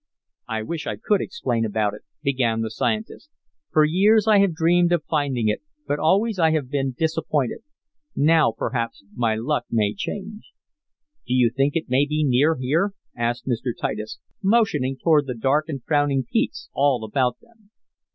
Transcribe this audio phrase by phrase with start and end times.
[0.47, 3.29] "I wish I could explain about it," began the scientist.
[3.71, 7.59] "For years I have dreamed of finding it, but always I have been disappointed.
[8.15, 10.53] Now, perhaps, my luck may change."
[11.27, 13.73] "Do you think it may be near here?" asked Mr.
[13.79, 17.69] Titus, motioning toward the dark and frowning peaks all about them.